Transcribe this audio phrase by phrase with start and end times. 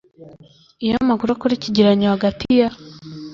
[0.83, 2.67] iyo amakuru akora ikigereranyo hagati ya